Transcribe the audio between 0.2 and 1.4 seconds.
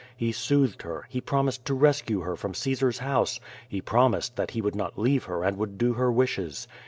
soothed her, he